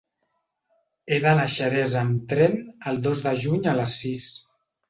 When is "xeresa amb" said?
1.57-2.25